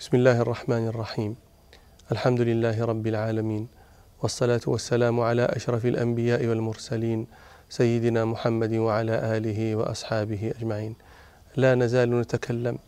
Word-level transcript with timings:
بسم 0.00 0.16
الله 0.16 0.40
الرحمن 0.40 0.88
الرحيم 0.88 1.36
الحمد 2.12 2.40
لله 2.40 2.84
رب 2.84 3.06
العالمين 3.06 3.68
والصلاة 4.22 4.60
والسلام 4.66 5.20
على 5.20 5.44
أشرف 5.44 5.86
الأنبياء 5.86 6.46
والمرسلين 6.46 7.26
سيدنا 7.70 8.24
محمد 8.24 8.72
وعلى 8.74 9.36
آله 9.36 9.76
وأصحابه 9.76 10.52
أجمعين 10.58 10.94
لا 11.56 11.74
نزال 11.74 12.20
نتكلم 12.20 12.78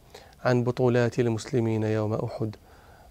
عن 0.45 0.65
بطولات 0.65 1.21
المسلمين 1.21 1.83
يوم 1.83 2.15
أحد 2.15 2.57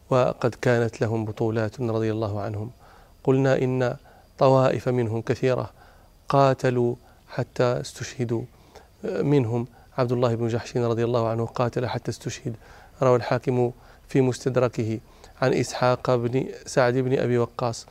وقد 0.10 0.56
كانت 0.56 1.02
لهم 1.02 1.26
بطولات 1.26 1.82
رضي 1.82 2.12
الله 2.12 2.42
عنهم 2.42 2.72
قلنا 3.24 3.58
إن 3.58 3.96
طوائف 4.38 4.90
منهم 4.90 5.22
كثيرة 5.22 5.70
قاتلوا 6.30 6.96
حتى 7.30 7.64
استشهدوا 7.64 8.42
منهم 9.04 9.68
عبد 9.98 10.12
الله 10.12 10.36
بن 10.36 10.48
جحش 10.48 10.78
رضي 10.78 11.04
الله 11.04 11.28
عنه 11.28 11.46
قاتل 11.46 11.88
حتى 11.88 12.12
استشهد 12.12 12.56
روى 13.02 13.16
الحاكم 13.16 13.72
في 14.10 14.22
مستدركه 14.22 15.00
عن 15.42 15.54
إسحاق 15.54 16.16
بن 16.16 16.46
سعد 16.66 16.94
بن 16.94 17.20
أبي 17.20 17.38
وقاص 17.38 17.86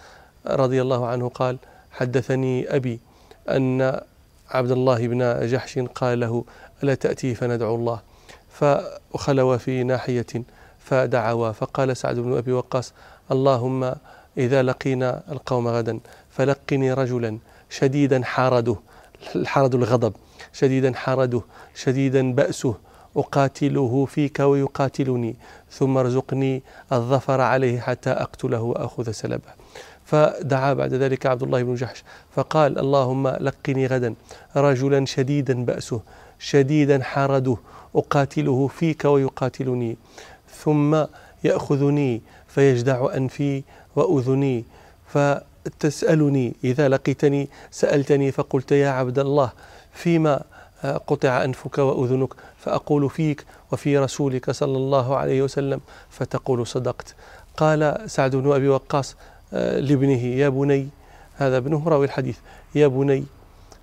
رضي 0.47 0.83
الله 0.83 1.07
عنه 1.07 1.29
قال 1.29 1.59
حدثني 1.91 2.77
أبي 2.77 3.01
أن 3.49 4.01
عبد 4.51 4.71
الله 4.71 5.07
بن 5.07 5.47
جحش 5.47 5.79
قال 5.79 6.21
له 6.21 6.45
ألا 6.83 6.95
تأتي 6.95 7.35
فندعو 7.35 7.75
الله؟ 7.75 8.01
فخلوا 8.51 9.57
في 9.57 9.83
ناحية 9.83 10.27
فدعوا 10.79 11.53
فقال 11.53 11.97
سعد 11.97 12.19
بن 12.19 12.37
أبي 12.37 12.53
وقاص 12.53 12.93
اللهم 13.33 13.95
إذا 14.39 14.63
لقينا 14.63 15.23
القوم 15.33 15.69
غدا 15.69 16.01
فلقني 16.31 16.93
رجلا 16.93 17.39
شديدا 17.71 18.25
حارده 18.25 18.77
الحرد 19.37 19.75
الغضب 19.75 20.15
شديدا 20.53 20.95
حرده 20.95 21.43
شديدا 21.75 22.33
بأسه 22.33 22.75
أقاتله 23.19 24.07
فيك 24.07 24.41
ويقاتلني 24.41 25.37
ثم 25.71 25.97
ارزقني 25.99 26.63
الظفر 26.93 27.41
عليه 27.41 27.81
حتى 27.81 28.11
أقتله 28.11 28.61
وأخذ 28.61 29.11
سلبه. 29.11 29.53
فدعا 30.05 30.73
بعد 30.73 30.95
ذلك 30.95 31.27
عبد 31.27 31.43
الله 31.43 31.63
بن 31.63 31.75
جحش 31.75 32.05
فقال 32.35 32.79
اللهم 32.79 33.29
لقني 33.29 33.87
غدا 33.87 34.15
رجلا 34.57 35.05
شديدا 35.05 35.65
بأسه 35.65 36.01
شديدا 36.39 37.03
حرده 37.03 37.57
أقاتله 37.95 38.67
فيك 38.67 39.05
ويقاتلني 39.05 39.97
ثم 40.65 41.05
يأخذني 41.45 42.23
فيجدع 42.49 43.15
أنفي 43.17 43.63
وأذني 43.97 44.65
فتسألني 45.07 46.55
إذا 46.65 46.89
لقيتني 46.89 47.49
سألتني 47.71 48.33
فقلت 48.33 48.73
يا 48.73 48.89
عبد 48.91 49.19
الله 49.19 49.53
فيما 49.93 50.43
قطع 50.83 51.45
أنفك 51.45 51.79
وأذنك 51.79 52.29
فأقول 52.59 53.11
فيك 53.11 53.45
وفي 53.73 53.99
رسولك 53.99 54.51
صلى 54.51 54.77
الله 54.77 55.17
عليه 55.17 55.43
وسلم 55.43 55.81
فتقول 56.11 56.67
صدقت. 56.67 57.15
قال 57.57 58.01
سعد 58.07 58.37
بن 58.37 58.53
أبي 58.53 58.69
وقاص 58.69 59.17
آه، 59.53 59.81
لابنه 59.81 60.25
يا 60.25 60.49
بني. 60.49 60.89
هذا 61.37 61.57
ابنه 61.57 61.89
راوي 61.89 62.07
الحديث. 62.07 62.39
يا 62.75 62.87
بني 62.87 63.25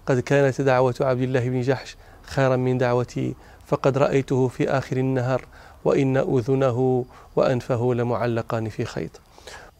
قد 0.05 0.19
كانت 0.19 0.61
دعوة 0.61 0.95
عبد 1.01 1.21
الله 1.21 1.49
بن 1.49 1.61
جحش 1.61 1.97
خيرا 2.23 2.55
من 2.55 2.77
دعوتي 2.77 3.35
فقد 3.67 3.97
رأيته 3.97 4.47
في 4.47 4.69
آخر 4.69 4.97
النهار 4.97 5.45
وإن 5.85 6.17
أذنه 6.17 7.05
وأنفه 7.35 7.93
لمعلقان 7.93 8.69
في 8.69 8.85
خيط. 8.85 9.11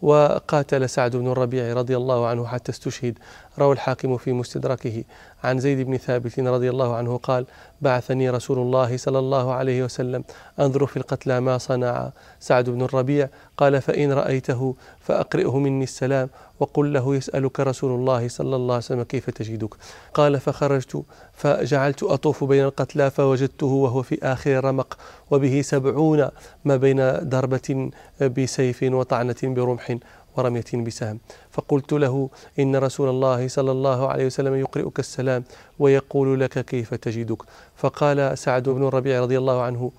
وقاتل 0.02 0.90
سعد 0.90 1.16
بن 1.16 1.32
الربيع 1.32 1.74
رضي 1.74 1.98
الله 1.98 2.28
عنه 2.28 2.48
حتى 2.48 2.72
استشهد. 2.72 3.18
روى 3.60 3.74
الحاكم 3.74 4.18
في 4.18 4.34
مستدركه 4.34 5.04
عن 5.44 5.60
زيد 5.60 5.88
بن 5.88 5.98
ثابت 5.98 6.40
رضي 6.40 6.70
الله 6.70 6.96
عنه 6.96 7.18
قال 7.18 7.46
بعثني 7.82 8.30
رسول 8.30 8.58
الله 8.58 8.98
صلى 8.98 9.20
الله 9.20 9.54
عليه 9.54 9.84
وسلم 9.84 10.24
أنظر 10.60 10.86
في 10.86 10.98
القتلى 10.98 11.40
ما 11.40 11.58
صنع 11.58 12.12
سعد 12.40 12.70
بن 12.70 12.82
الربيع 12.82 13.30
قال 13.58 13.82
فإن 13.82 14.12
رأيته 14.12 14.76
فأقرئه 15.00 15.60
مني 15.60 15.84
السلام 15.84 16.30
وقل 16.60 16.94
له 16.94 17.16
يسألك 17.16 17.60
رسول 17.60 18.00
الله 18.00 18.28
صلى 18.28 18.56
الله 18.56 18.74
عليه 18.74 18.86
وسلم 18.86 19.04
كيف 19.04 19.30
تجدك 19.30 19.74
قال 20.14 20.40
فخرجت 20.40 21.04
فجعلت 21.34 22.04
أطوف 22.04 22.44
بين 22.44 22.64
القتلى 22.64 23.12
فوجدته 23.12 23.68
وهو 23.68 24.02
في 24.02 24.20
آخر 24.24 24.52
الرمق 24.60 24.98
وبه 25.32 25.62
سبعون 25.62 26.30
ما 26.66 26.76
بين 26.76 27.20
ضربة 27.20 27.92
بسيف 28.22 28.84
وطعنة 28.84 29.36
برمح 29.44 29.98
ورمية 30.38 30.64
بسهم. 30.74 31.20
فقلت 31.52 31.94
له 31.94 32.30
إن 32.60 32.76
رسول 32.76 33.10
الله 33.10 33.48
صلى 33.48 33.72
الله 33.72 34.08
عليه 34.08 34.26
وسلم 34.26 34.56
يقرئك 34.56 35.00
السلام 35.00 35.44
ويقول 35.80 36.40
لك 36.40 36.66
كيف 36.66 36.94
تجدك. 36.94 37.42
فقال 37.76 38.38
سعد 38.38 38.70
بن 38.70 38.88
الربيع 38.88 39.22
رضي 39.22 39.38
الله 39.38 39.62
عنه 39.62 39.92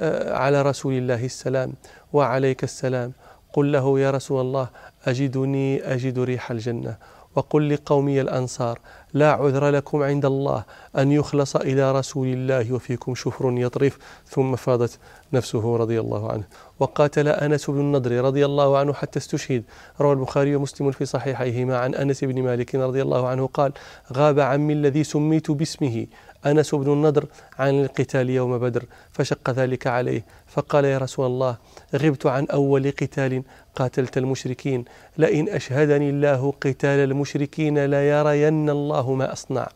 آه، 0.00 0.36
على 0.36 0.62
رسول 0.62 0.92
الله 0.92 1.24
السلام 1.24 1.72
وعليك 2.12 2.64
السلام. 2.64 3.12
قل 3.52 3.72
له 3.72 4.00
يا 4.00 4.10
رسول 4.10 4.40
الله 4.40 4.68
أجدني 5.04 5.94
أجد 5.94 6.18
ريح 6.18 6.50
الجنة. 6.50 6.96
وقل 7.36 7.74
لقومي 7.74 8.20
الأنصار 8.20 8.78
لا 9.14 9.32
عذر 9.32 9.68
لكم 9.70 10.02
عند 10.02 10.24
الله 10.24 10.64
أن 10.98 11.12
يخلص 11.12 11.56
إلى 11.56 11.92
رسول 11.92 12.28
الله 12.28 12.72
وفيكم 12.72 13.14
شفر 13.14 13.52
يطرف. 13.58 13.98
ثم 14.26 14.56
فاضت. 14.56 14.98
نفسه 15.32 15.76
رضي 15.76 16.00
الله 16.00 16.32
عنه. 16.32 16.44
وقاتل 16.80 17.28
أنس 17.28 17.70
بن 17.70 17.80
النضر 17.80 18.12
رضي 18.24 18.44
الله 18.44 18.78
عنه 18.78 18.92
حتى 18.92 19.18
استشهد. 19.18 19.64
روى 20.00 20.12
البخاري 20.12 20.56
ومسلم 20.56 20.90
في 20.90 21.04
صحيحيهما 21.04 21.78
عن 21.78 21.94
أنس 21.94 22.24
بن 22.24 22.42
مالك 22.42 22.74
رضي 22.74 23.02
الله 23.02 23.28
عنه 23.28 23.46
قال 23.46 23.72
غاب 24.12 24.40
عمي 24.40 24.72
الذي 24.72 25.04
سميت 25.04 25.50
باسمه 25.50 26.06
أنس 26.46 26.74
بن 26.74 26.92
النضر 26.92 27.26
عن 27.58 27.84
القتال 27.84 28.30
يوم 28.30 28.58
بدر 28.58 28.84
فشق 29.12 29.50
ذلك 29.50 29.86
عليه 29.86 30.24
فقال 30.46 30.84
يا 30.84 30.98
رسول 30.98 31.26
الله 31.26 31.56
غبت 31.94 32.26
عن 32.26 32.46
أول 32.46 32.90
قتال 32.90 33.42
قاتلت 33.76 34.18
المشركين 34.18 34.84
لئن 35.18 35.48
أشهدني 35.48 36.10
الله 36.10 36.52
قتال 36.60 36.98
المشركين 36.98 37.84
ليرين 37.84 38.70
الله 38.70 39.14
ما 39.14 39.32
أصنع. 39.32 39.68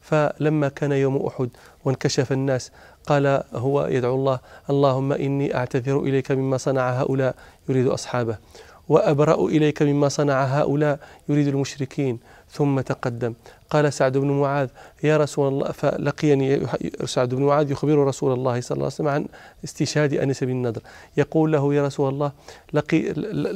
فلما 0.00 0.68
كان 0.68 0.92
يوم 0.92 1.26
أحد 1.26 1.48
وانكشف 1.84 2.32
الناس 2.32 2.72
قال 3.06 3.42
هو 3.54 3.86
يدعو 3.86 4.14
الله 4.14 4.38
اللهم 4.70 5.12
إني 5.12 5.56
أعتذر 5.56 6.00
إليك 6.00 6.30
مما 6.30 6.56
صنع 6.56 6.90
هؤلاء 6.90 7.34
يريد 7.68 7.86
أصحابه. 7.86 8.36
وأبرأ 8.88 9.46
إليك 9.46 9.82
مما 9.82 10.08
صنع 10.08 10.44
هؤلاء 10.44 10.98
يريد 11.28 11.48
المشركين. 11.48 12.18
ثم 12.54 12.80
تقدم. 12.80 13.34
قال 13.70 13.92
سعد 13.92 14.18
بن 14.18 14.30
معاذ 14.30 14.68
يا 15.02 15.16
رسول 15.16 15.48
الله 15.48 15.72
فلقيني 15.72 16.66
سعد 17.04 17.34
بن 17.34 17.42
معاذ 17.42 17.70
يخبر 17.70 17.98
رسول 18.06 18.32
الله 18.32 18.60
صلى 18.60 18.74
الله 18.74 18.84
عليه 18.84 18.94
وسلم 18.94 19.08
عن 19.08 19.26
استشهاد 19.64 20.14
أنس 20.14 20.44
بن 20.44 20.50
النضر. 20.50 20.80
يقول 21.16 21.52
له 21.52 21.74
يا 21.74 21.86
رسول 21.86 22.08
الله 22.12 22.32
لقي 22.72 23.02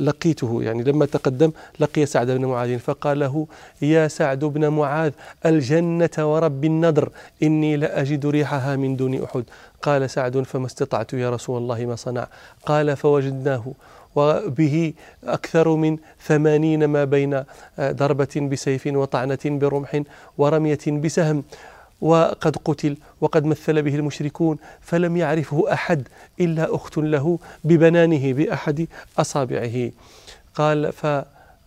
لقيته. 0.08 0.62
يعني 0.62 0.82
لما 0.82 1.06
تقدم 1.06 1.53
لقي 1.81 2.06
سعد 2.06 2.31
بن 2.31 2.44
معاذ 2.44 2.78
فقال 2.78 3.19
له 3.19 3.47
يا 3.82 4.08
سعد 4.08 4.44
بن 4.44 4.69
معاذ 4.69 5.12
الجنة 5.47 6.16
ورب 6.19 6.64
النضر 6.64 7.08
إني 7.42 7.76
لأجد 7.76 8.26
ريحها 8.26 8.76
من 8.76 8.97
دون 8.97 9.22
أحد. 9.22 9.44
قال 9.82 10.10
سعد 10.10 10.42
فما 10.42 10.66
استطعت 10.66 11.12
يا 11.12 11.31
رسول 11.31 11.58
الله 11.58 11.87
ما 11.87 11.97
صنع. 11.97 12.26
قال 12.66 12.97
فوجدناه. 12.97 13.72
وبه 14.16 14.92
أكثر 15.24 15.76
من 15.76 15.96
ثمانين 16.26 16.84
ما 16.84 17.04
بين 17.04 17.34
آه، 17.78 17.92
ضربة 17.92 18.48
بسيف 18.52 18.86
وطعنة 18.86 19.38
برمح 19.44 20.02
ورمية 20.38 20.78
بسهم. 20.86 21.44
وقد 22.00 22.56
قتل 22.56 22.96
وقد 23.20 23.44
مثل 23.44 23.82
به 23.82 23.94
المشركون 23.94 24.58
فلم 24.80 25.16
يعرفه 25.16 25.72
أحد 25.72 26.08
إلا 26.41 26.74
أخت 26.74 26.98
له 26.98 27.38
ببنانه 27.64 28.32
بأحد 28.32 28.86
أصابعه. 29.19 29.91
قال 30.54 30.92
ف 30.92 31.06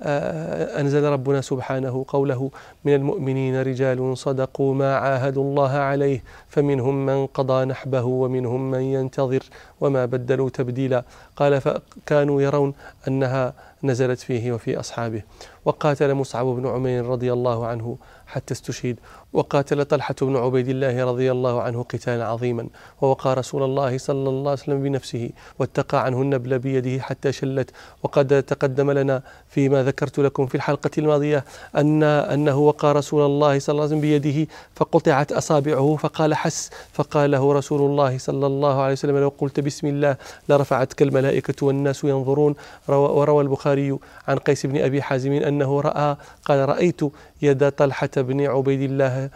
أنزل 0.04 1.04
ربنا 1.04 1.42
سبحانه 1.42 2.06
قوله 2.08 2.52
من 2.86 2.96
المؤمنين 2.96 3.62
رجال 3.62 4.18
صدقوا 4.18 4.74
ما 4.74 4.96
عاهدوا 4.96 5.44
الله 5.44 5.72
عليه 5.72 6.24
فمنهم 6.48 7.06
من 7.06 7.26
قضى 7.26 7.66
نحبه 7.66 8.04
ومنهم 8.04 8.72
من 8.72 8.82
ينتظر 8.82 9.44
وما 9.82 10.06
بدلوا 10.06 10.50
تبديلا. 10.50 11.04
قال 11.36 11.62
فكانوا 11.62 12.42
يرون 12.42 12.74
أنها 13.08 13.54
نزلت 13.84 14.20
فيه 14.20 14.52
وفي 14.52 14.80
أصحابه. 14.80 15.22
وقاتل 15.66 16.14
مصعب 16.14 16.46
بن 16.46 16.68
عمير 16.68 17.06
رضي 17.06 17.34
الله 17.34 17.66
عنه 17.68 17.98
حتى 18.32 18.54
استشهد. 18.54 18.96
وقاتل 19.34 19.86
طلحة 19.86 20.16
بن 20.22 20.36
عبيد 20.36 20.70
الله 20.70 21.06
رضي 21.06 21.32
الله 21.32 21.62
عنه 21.62 21.84
قتالا 21.84 22.26
عظيما. 22.28 22.68
ووقى 23.02 23.36
رسول 23.36 23.64
الله 23.64 23.98
صلى 23.98 24.30
الله 24.30 24.52
عليه 24.52 24.62
وسلم 24.62 24.84
بنفسه 24.84 25.30
واتقى 25.60 26.06
عنه 26.06 26.22
النبل 26.22 26.60
بيده 26.60 27.04
حتى 27.04 27.32
شلت. 27.32 27.70
وقد 28.04 28.44
تقدم 28.44 28.92
لنا 28.92 29.22
فيما 29.50 29.84
ذكرت 29.84 30.20
لكم 30.20 30.46
في 30.46 30.56
الحلقة 30.56 30.92
الماضية 30.98 31.46
أن 31.78 32.04
أنه 32.04 32.58
وقى 32.58 32.94
رسول 32.94 33.26
الله 33.26 33.60
صلى 33.60 33.74
الله 33.74 33.84
عليه 33.84 33.96
وسلم 33.96 34.02
بيده 34.02 34.48
فقطعت 34.76 35.32
أصابعه 35.32 35.96
فقال 35.96 36.34
حس. 36.36 36.70
فقال 36.94 37.32
له 37.32 37.54
رسول 37.54 37.82
الله 37.82 38.18
صلى 38.18 38.48
الله 38.48 38.82
عليه 38.82 38.94
وسلم 38.94 39.18
لو 39.18 39.34
قلت 39.38 39.60
بسم 39.60 39.88
الله 39.88 40.18
لرفعتك 40.50 41.02
الملائكة 41.02 41.66
والناس 41.66 42.04
ينظرون. 42.04 42.56
وروى 42.88 43.44
البخاري 43.44 43.98
عن 44.28 44.38
قيس 44.38 44.66
بن 44.66 44.78
أبي 44.78 45.02
حازم 45.02 45.32
أنه 45.32 45.82
رأى 45.82 46.16
قال 46.46 46.70
رأيت 46.70 47.02
يد 47.42 47.72
طلحة 47.72 48.10
بن 48.22 48.46
عبيد 48.46 48.82
الله 48.82 49.30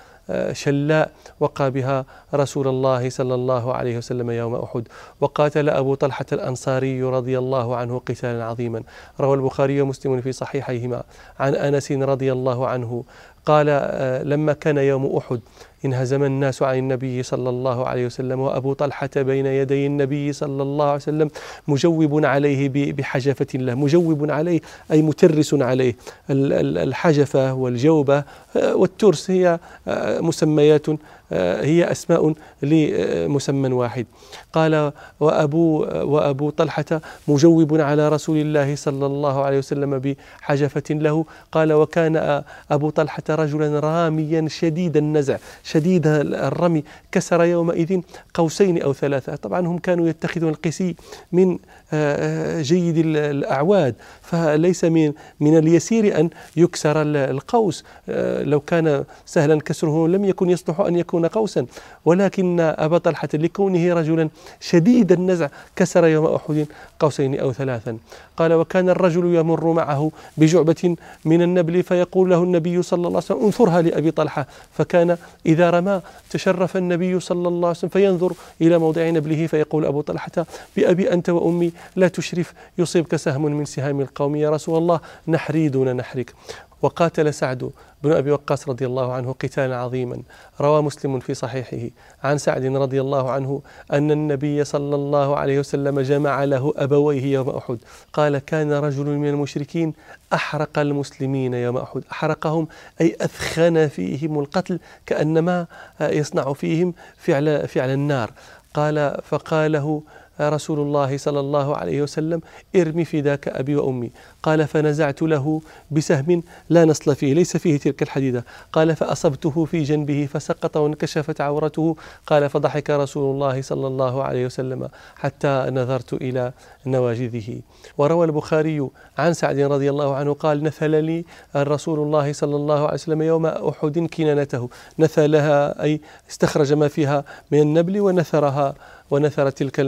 شلاء 0.52 1.12
وقى 1.40 1.72
بها 1.72 2.06
رسول 2.34 2.68
الله 2.68 3.10
صلى 3.10 3.36
الله 3.36 3.74
عليه 3.74 3.98
وسلم 3.98 4.32
يوم 4.32 4.56
أحد. 4.56 4.88
وقاتل 5.22 5.70
أبو 5.70 5.96
طلحة 5.96 6.26
الأنصاري 6.32 7.04
رضي 7.04 7.38
الله 7.38 7.76
عنه 7.76 8.00
قتالا 8.00 8.46
عظيما. 8.46 8.84
روى 9.20 9.36
البخاري 9.36 9.82
ومسلم 9.82 10.22
في 10.22 10.32
صحيحيهما. 10.32 11.04
عن 11.40 11.56
أنس 11.56 11.92
رضي 11.92 12.32
الله 12.32 12.68
عنه 12.68 13.04
قال 13.46 13.66
آه، 13.70 14.24
لما 14.24 14.54
كان 14.54 14.78
يوم 14.78 15.18
أحد 15.18 15.40
انهزم 15.86 16.24
الناس 16.24 16.64
عن 16.64 16.78
النبي 16.78 17.24
صلى 17.24 17.50
الله 17.50 17.88
عليه 17.88 18.06
وسلم 18.06 18.40
وأبو 18.40 18.74
طلحة 18.74 19.10
بين 19.16 19.46
يدي 19.46 19.88
النبي 19.88 20.34
صلى 20.34 20.64
الله 20.64 20.86
عليه 20.86 20.96
وسلم 20.96 21.30
مجوب 21.68 22.26
عليه 22.26 22.70
بحجفة 22.94 23.48
الله 23.56 23.76
مجوب 23.76 24.32
عليه 24.32 24.62
أي 24.92 25.02
مترس 25.02 25.54
عليه. 25.54 25.96
الحجفة 26.30 27.54
والجوبة 27.54 28.24
آه، 28.56 28.76
والترس 28.76 29.32
هي 29.32 29.60
آه، 29.88 30.20
مسميات 30.20 30.88
هي 31.32 31.92
أسماء 31.92 32.34
لمسمى 32.62 33.74
واحد. 33.74 34.06
قال 34.54 34.92
وأبو, 35.20 35.86
وأبو 35.86 36.50
طلحة 36.50 37.02
مجوب 37.28 37.82
على 37.82 38.10
رسول 38.10 38.38
الله 38.38 38.76
صلى 38.76 39.06
الله 39.06 39.44
عليه 39.44 39.58
وسلم 39.58 40.00
بحجفة 40.00 40.84
له. 40.90 41.26
قال 41.52 41.74
وكان 41.74 42.44
أبو 42.72 42.90
طلحة 42.90 43.24
رجلا 43.30 43.80
راميا 43.80 44.48
شديد 44.50 44.98
النزع 44.98 45.38
شديد 45.64 46.08
الرمي 46.08 46.84
كسر 47.12 47.44
يومئذ 47.44 48.02
قوسين 48.34 48.82
أو 48.82 48.94
ثلاثة. 48.94 49.36
طبعا 49.36 49.68
هم 49.68 49.78
كانوا 49.78 50.08
يتخذون 50.08 50.50
القسي 50.50 50.96
من 51.32 51.58
آه، 51.94 52.62
جيد 52.62 52.98
الأعواد. 52.98 53.96
فليس 54.22 54.84
من 54.84 55.14
من 55.40 55.58
اليسير 55.58 56.20
أن 56.20 56.30
يكسر 56.58 57.02
القوس. 57.06 57.84
آه، 58.10 58.44
لو 58.44 58.60
كان 58.60 59.04
سهلا 59.26 59.62
كسره 59.62 60.08
لم 60.08 60.26
يكن 60.26 60.50
يصلح 60.50 60.80
أن 60.80 60.96
يكون 60.96 61.15
قوسا. 61.24 61.66
ولكن 62.06 62.60
أبا 62.60 62.98
طلحة 62.98 63.30
لكونه 63.34 63.94
رجلا 63.94 64.30
شديد 64.60 65.12
النزع 65.12 65.48
كسر 65.76 66.06
يوم 66.06 66.26
أحد 66.26 66.66
قوسين 67.00 67.40
أو 67.40 67.54
ثلاثا. 67.54 67.98
قال 68.38 68.54
وكان 68.54 68.90
الرجل 68.90 69.36
يمر 69.36 69.72
معه 69.72 70.12
بجعبة 70.38 70.96
من 71.26 71.42
النبل 71.42 71.84
فيقول 71.84 72.30
له 72.30 72.44
النبي 72.44 72.82
صلى 72.82 72.98
الله 72.98 73.10
عليه 73.10 73.18
وسلم 73.18 73.46
انثرها 73.46 73.82
لأبي 73.82 74.12
طلحة. 74.12 74.48
فكان 74.72 75.18
إذا 75.46 75.70
رمى 75.70 76.02
تشرف 76.30 76.78
النبي 76.78 77.20
صلى 77.20 77.48
الله 77.48 77.68
عليه 77.68 77.78
وسلم 77.78 77.90
فينظر 77.90 78.34
إلى 78.62 78.78
موضع 78.78 79.10
نبله 79.10 79.48
فيقول 79.48 79.86
أبو 79.86 80.02
طلحة 80.02 80.46
بأبي 80.78 81.14
أنت 81.14 81.30
وأمي 81.30 81.72
لا 81.96 82.08
تشرف 82.08 82.54
يصيبك 82.78 83.16
سهم 83.16 83.46
من 83.46 83.66
سهام 83.66 84.02
القوم 84.02 84.36
يا 84.36 84.50
رسول 84.50 84.78
الله 84.78 85.00
نحري 85.28 85.70
دون 85.70 85.96
نحرك. 85.96 86.34
وقاتل 86.82 87.34
سعد 87.34 87.72
بن 88.04 88.12
أبي 88.12 88.32
وقاص 88.32 88.70
رضي 88.70 88.86
الله 88.86 89.14
عنه 89.14 89.32
قتالا 89.32 89.76
عظيما. 89.78 90.22
روى 90.62 90.82
مسلم 90.82 91.20
في 91.20 91.34
صحيحه 91.34 91.90
عن 92.24 92.38
سعد 92.38 92.66
رضي 92.66 93.02
الله 93.02 93.32
عنه 93.32 93.62
أن 93.94 94.12
النبي 94.12 94.64
صلى 94.64 94.96
الله 94.96 95.38
عليه 95.38 95.60
وسلم 95.60 96.00
جمع 96.00 96.44
له 96.44 96.74
أبويه 96.78 97.26
يوم 97.34 97.50
أحد. 97.50 97.78
قال 98.14 98.38
كان 98.38 98.74
رجل 98.74 99.06
من 99.06 99.30
المشركين 99.30 99.94
أحرق 100.34 100.80
المسلمين 100.80 101.54
يوم 101.54 101.78
أحد. 101.78 102.04
أحرقهم 102.12 102.68
أي 103.02 103.16
أثخن 103.22 103.88
فيهم 103.88 104.40
القتل 104.40 104.80
كأنما 105.06 105.66
يصنع 106.02 106.54
فيهم 106.54 106.94
فعل 107.18 107.68
فعل 107.68 107.90
النار. 107.90 108.32
قال 108.74 109.18
فقاله 109.24 110.02
رسول 110.42 110.80
الله 110.80 111.18
صلى 111.18 111.40
الله 111.40 111.76
عليه 111.76 112.02
وسلم 112.02 112.42
ارمي 112.76 113.06
فداك 113.06 113.48
أبي 113.48 113.76
وأمي. 113.76 114.12
قال 114.44 114.68
فنزعت 114.68 115.22
له 115.22 115.62
بسهم 115.92 116.44
لا 116.70 116.86
نصل 116.86 117.16
فيه 117.16 117.34
ليس 117.34 117.58
فيه 117.58 117.78
تلك 117.78 118.02
الحديدة. 118.02 118.46
قال 118.74 118.96
فأصبته 118.96 119.66
في 119.66 119.84
جنبه 119.84 120.28
فسقط 120.34 120.78
وانكشفت 120.78 121.42
عورته. 121.42 121.96
قال 122.28 122.50
فضحك 122.50 122.90
رسول 122.90 123.36
الله 123.36 123.62
صلى 123.62 123.88
الله 123.88 124.24
عليه 124.24 124.46
وسلم 124.46 124.90
حتى 125.16 125.66
نظرت 125.70 126.14
إلى 126.14 126.52
نواجذه. 126.86 127.62
وروى 127.98 128.26
البخاري 128.26 128.90
عن 129.18 129.34
سعد 129.34 129.60
رضي 129.60 129.90
الله 129.90 130.16
عنه 130.16 130.34
قال 130.34 130.64
نثل 130.64 131.04
لي 131.04 131.26
رسول 131.56 132.00
الله 132.00 132.34
صلى 132.34 132.56
الله 132.56 132.80
عليه 132.80 132.94
وسلم 132.94 133.22
يوم 133.22 133.46
أحد 133.46 134.00
كنانته. 134.00 134.70
نثلها 135.00 135.84
أي 135.84 136.02
استخرج 136.30 136.74
ما 136.74 136.88
فيها 136.88 137.24
من 137.52 137.62
النبل 137.62 138.00
ونثرها 138.00 138.76
ونثر 139.12 139.50
تلك 139.50 139.80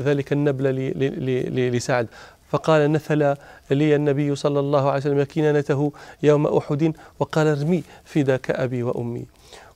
ذلك 0.00 0.32
النبل 0.32 0.66
لسعد. 1.76 2.06
فقال 2.50 2.92
نثل 2.92 3.34
لي 3.70 3.96
النبي 3.96 4.34
صلى 4.34 4.60
الله 4.60 4.90
عليه 4.90 5.00
وسلم 5.00 5.22
كنانته 5.22 5.92
يوم 6.22 6.46
أحد 6.46 6.92
وقال 7.20 7.46
ارمي 7.46 7.82
فداك 8.04 8.50
أبي 8.50 8.82
وأمي. 8.82 9.26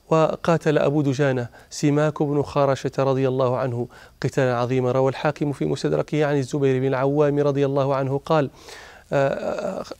وقاتل 0.09 0.77
أبو 0.77 1.01
دجانة 1.01 1.47
سماك 1.69 2.23
بن 2.23 2.41
خارشة 2.41 2.91
رضي 2.99 3.27
الله 3.27 3.57
عنه. 3.57 3.87
قتالا 4.21 4.57
عظيما 4.57 4.91
روى 4.91 5.09
الحاكم 5.09 5.51
في 5.51 5.65
مستدركه 5.65 6.25
عن 6.25 6.37
الزبير 6.37 6.79
بن 6.79 6.87
العوام 6.87 7.39
رضي 7.39 7.65
الله 7.65 7.95
عنه. 7.95 8.21
قال 8.25 8.49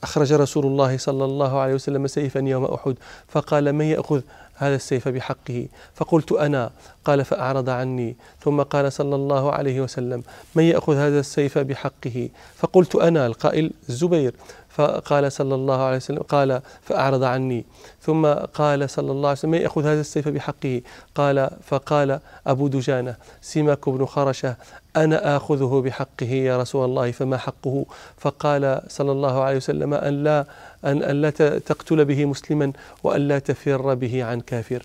أخرج 0.04 0.34
رسول 0.34 0.66
الله 0.66 0.98
صلى 0.98 1.26
الله 1.26 1.60
عليه 1.60 1.74
وسلم 1.74 2.08
سيفا 2.08 2.40
يوم 2.40 2.66
أحد. 2.66 2.96
فقال 3.28 3.74
من 3.74 3.86
يأخذ 3.86 4.22
هذا 4.64 4.76
السيف 4.76 5.08
بحقه. 5.08 5.68
فقلت 5.96 6.32
أنا. 6.32 6.72
قال 7.06 7.26
فأعرض 7.26 7.70
عني. 7.70 8.16
ثم 8.44 8.62
قال 8.62 8.94
صلى 8.94 9.16
الله 9.16 9.52
عليه 9.52 9.82
وسلم 9.82 10.24
من 10.56 10.64
يأخذ 10.64 10.96
هذا 10.96 11.20
السيف 11.20 11.58
بحقه؟ 11.58 12.30
فقلت 12.56 12.96
أنا. 12.96 13.26
القائل 13.26 13.72
الزبير 13.90 14.34
فقال 14.76 15.32
صلى 15.32 15.56
الله 15.56 15.82
عليه 15.82 15.98
وسلم 15.98 16.24
قال 16.24 16.62
فأعرض 16.82 17.24
عني. 17.24 17.66
ثم 18.02 18.26
قال 18.28 18.90
صلى 18.90 19.12
الله 19.12 19.30
عليه 19.30 19.40
وسلم 19.40 19.52
من 19.52 19.62
يأخذ 19.62 19.86
هذا 19.86 20.02
السيف 20.02 20.28
بحقه؟ 20.28 20.82
قال 21.16 21.50
فقال 21.64 22.20
أبو 22.48 22.68
دجانة 22.68 23.16
سماك 23.42 23.90
بن 23.90 24.06
خرشة 24.06 24.56
أنا 24.96 25.38
آخذه 25.38 25.82
بحقه 25.86 26.26
يا 26.26 26.58
رسول 26.58 26.86
الله 26.86 27.12
فما 27.12 27.38
حقه؟ 27.38 27.86
فقال 28.18 28.82
صلى 28.88 29.12
الله 29.12 29.44
عليه 29.44 29.58
وسلم 29.58 29.94
أن 29.94 30.24
لا 30.24 30.46
أن 30.86 31.22
لا 31.22 31.30
تقتل 31.60 32.06
به 32.06 32.26
مسلما 32.26 32.72
وأن 33.04 33.28
لا 33.28 33.40
تفر 33.40 33.94
به 33.94 34.24
عن 34.24 34.42
كافر. 34.42 34.84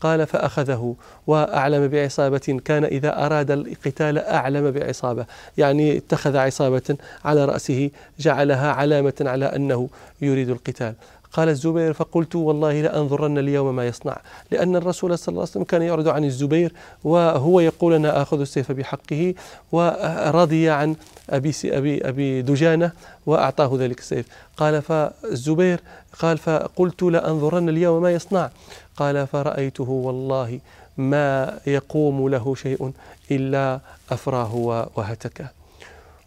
قال 0.00 0.26
فأخذه 0.26 0.94
وأعلم 1.26 1.88
بعصابة 1.88 2.60
كان 2.64 2.84
إذا 2.84 3.26
أراد 3.26 3.50
القتال 3.50 4.18
أعلم 4.18 4.70
بعصابة. 4.70 5.26
يعني 5.58 5.96
اتخذ 5.96 6.36
عصابة 6.36 6.96
على 7.24 7.44
رأسه 7.44 7.90
جعلها 8.18 8.72
علامة 8.72 9.14
على 9.20 9.44
أنه 9.44 9.88
يريد 10.22 10.50
القتال. 10.50 10.94
قال 11.32 11.48
الزبير 11.48 11.92
فقلت 11.92 12.36
والله 12.36 12.82
لأنظرن 12.82 13.38
اليوم 13.38 13.76
ما 13.76 13.86
يصنع 13.86 14.20
لأن 14.50 14.76
الرسول 14.76 15.18
صلى 15.18 15.32
الله 15.32 15.40
عليه 15.40 15.50
وسلم 15.50 15.64
كان 15.64 15.82
يعرض 15.82 16.08
عن 16.08 16.24
الزبير 16.24 16.72
وهو 17.04 17.60
يقول 17.60 17.94
أنا 17.94 18.22
آخذ 18.22 18.40
السيف 18.40 18.72
بحقه 18.72 19.34
ورضي 19.72 20.70
عن 20.70 20.96
أبي, 21.30 21.52
أبي, 21.64 22.08
أبي 22.08 22.42
دجانة 22.42 22.92
وأعطاه 23.26 23.70
ذلك 23.78 23.98
السيف. 23.98 24.26
قال 24.56 24.82
فالزبير 24.82 25.80
قال 26.18 26.38
فقلت 26.38 27.02
لأنظرن 27.02 27.68
اليوم 27.68 28.02
ما 28.02 28.12
يصنع. 28.12 28.50
قال 28.96 29.26
فرأيته 29.26 29.90
والله 29.90 30.60
ما 30.96 31.58
يقوم 31.66 32.28
له 32.28 32.54
شيء 32.54 32.92
إلا 33.30 33.80
أفراه 34.10 34.54
وهتكه 34.96 35.48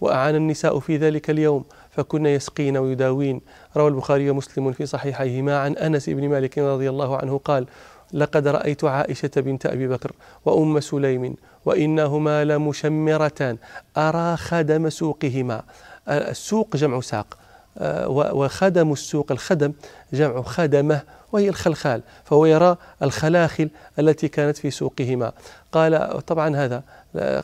وأعان 0.01 0.35
النساء 0.35 0.79
في 0.79 0.97
ذلك 0.97 1.29
اليوم 1.29 1.65
فكن 1.95 2.25
يسقين 2.25 2.77
ويداوين. 2.77 3.41
روى 3.77 3.87
البخاري 3.87 4.29
ومسلم 4.29 4.71
في 4.71 4.85
صحيحيهما 4.85 5.59
عن 5.59 5.73
أنس 5.73 6.09
بن 6.09 6.29
مالك 6.29 6.57
رضي 6.57 6.89
الله 6.89 7.17
عنه 7.17 7.37
قال 7.37 7.65
لقد 8.13 8.47
رأيت 8.47 8.83
عائشة 8.83 9.31
بنت 9.37 9.65
أبي 9.65 9.87
بكر 9.87 10.11
وأم 10.45 10.79
سليم 10.79 11.35
وإنهما 11.65 12.45
لمشمرتان. 12.45 13.57
أرى 13.97 14.37
خدم 14.37 14.89
سوقهما. 14.89 15.63
السوق 16.07 16.75
جمع 16.75 17.01
ساق 17.01 17.37
آه، 17.77 18.09
وخدم 18.09 18.91
السوق 18.91 19.31
الخدم 19.31 19.73
جمع 20.13 20.41
خدمة 20.41 21.01
وهي 21.33 21.49
الخلخال 21.49 22.01
فهو 22.25 22.45
يرى 22.45 22.77
الخلاخل 23.01 23.69
التي 23.99 24.27
كانت 24.27 24.57
في 24.57 24.71
سوقهما. 24.71 25.31
قال 25.71 26.25
طبعا 26.25 26.55
هذا 26.55 26.83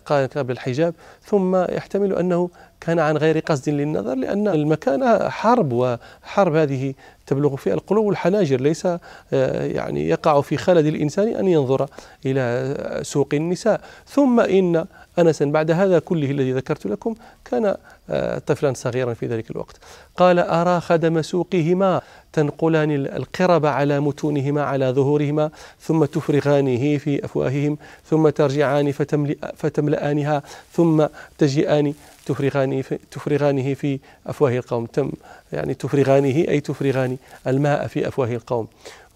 قال 0.05 0.27
قبل 0.27 0.51
الحجاب 0.51 0.93
ثم 1.23 1.55
يحتمل 1.55 2.13
أنه 2.13 2.49
كان 2.81 2.99
عن 2.99 3.17
غير 3.17 3.39
قصد 3.39 3.69
للنظر 3.69 4.15
لأن 4.15 4.47
المكان 4.47 5.29
حرب 5.29 5.73
وحرب 5.73 6.55
هذه 6.55 6.93
تبلغ 7.29 7.55
في 7.55 7.73
القلوب 7.73 8.05
والحناجر. 8.05 8.61
ليس 8.61 8.85
آه، 8.85 8.99
يعني 9.65 10.09
يقع 10.09 10.41
في 10.41 10.57
خلد 10.57 10.85
الإنسان 10.85 11.27
أن 11.27 11.47
ينظر 11.47 11.87
إلى 12.25 12.75
سوق 13.01 13.29
النساء. 13.33 13.81
ثم 14.07 14.39
إن 14.39 14.85
أنسا 15.19 15.45
بعد 15.45 15.71
هذا 15.71 15.99
كله 15.99 16.31
الذي 16.31 16.53
ذكرت 16.53 16.85
لكم 16.85 17.15
كان 17.45 17.75
آه، 18.09 18.37
طفلا 18.37 18.73
صغيرا 18.73 19.13
في 19.13 19.27
ذلك 19.27 19.51
الوقت. 19.51 19.75
قال 20.17 20.39
أرى 20.39 20.79
خدم 20.79 21.21
سوقهما 21.21 22.01
تنقلان 22.33 22.91
القرب 22.91 23.65
على 23.65 23.99
متونهما 23.99 24.63
على 24.63 24.89
ظهورهما 24.89 25.51
ثم 25.81 26.05
تفرغانه 26.05 26.97
في 26.97 27.25
أفواههم 27.25 27.77
ثم 28.05 28.29
ترجعان 28.29 28.91
فتملأانها 29.55 30.43
ثم 30.71 31.05
تجيئان 31.37 31.93
تفرغانه 32.25 32.81
في, 32.81 32.99
تفرغانه 33.11 33.73
في 33.73 33.99
أفواه 34.27 34.57
القوم. 34.57 34.85
تم 34.85 35.11
يعني 35.53 35.73
تفرغانه 35.73 36.45
أي 36.47 36.59
تفرغان 36.59 37.17
الماء 37.47 37.87
في 37.87 38.07
أفواه 38.07 38.27
القوم. 38.33 38.67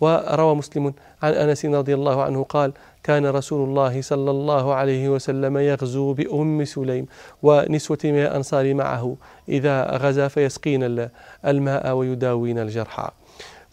وروى 0.01 0.55
مسلم 0.55 0.93
عن 1.23 1.33
أنس 1.33 1.65
رضي 1.65 1.93
الله 1.93 2.23
عنه 2.23 2.43
قال 2.43 2.73
كان 3.03 3.25
رسول 3.25 3.69
الله 3.69 4.01
صلى 4.01 4.31
الله 4.31 4.73
عليه 4.73 5.09
وسلم 5.09 5.57
يغزو 5.57 6.13
بأم 6.13 6.65
سليم 6.65 7.05
ونسوة 7.43 7.97
من 8.03 8.21
الأنصار 8.21 8.73
معه 8.73 9.15
إذا 9.49 9.97
غزا 9.97 10.27
فيسقين 10.27 11.09
الماء 11.45 11.91
ويداوين 11.91 12.59
الجرحى. 12.59 13.09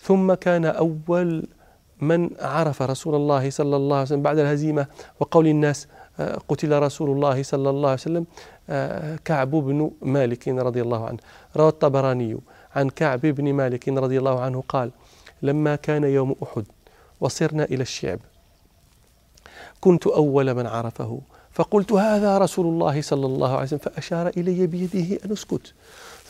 ثم 0.02 0.34
كان 0.34 0.64
أول 0.64 1.46
من 2.00 2.30
عرف 2.40 2.82
رسول 2.82 3.14
الله 3.14 3.50
صلى 3.50 3.76
الله 3.76 3.96
عليه 3.96 4.06
وسلم 4.06 4.22
بعد 4.22 4.38
الهزيمة 4.38 4.87
وقول 5.20 5.46
الناس 5.46 5.88
قتل 6.48 6.82
رسول 6.82 7.10
الله 7.10 7.42
صلى 7.42 7.70
الله 7.70 7.88
عليه 7.88 8.00
وسلم 8.00 8.26
آه، 8.70 9.16
كعب 9.24 9.50
بن 9.50 9.90
مالك 10.02 10.48
رضي 10.48 10.82
الله 10.82 11.06
عنه. 11.06 11.18
روى 11.56 11.68
الطبراني 11.68 12.38
عن 12.76 12.90
كعب 12.90 13.20
بن 13.20 13.52
مالك 13.52 13.88
رضي 13.88 14.18
الله 14.18 14.40
عنه 14.40 14.62
قال 14.68 14.90
لما 15.42 15.76
كان 15.76 16.04
يوم 16.04 16.36
أحد 16.42 16.64
وصرنا 17.20 17.64
إلى 17.64 17.82
الشعب 17.82 18.18
كنت 19.80 20.06
أول 20.06 20.54
من 20.54 20.66
عرفه 20.66 21.20
فقلت 21.52 21.92
هذا 21.92 22.38
رسول 22.38 22.66
الله 22.66 23.02
صلى 23.02 23.26
الله 23.26 23.52
عليه 23.52 23.62
وسلم 23.62 23.78
فأشار 23.78 24.28
إلي 24.28 24.66
بيده 24.66 25.18
أن 25.24 25.32
أسكت. 25.32 25.74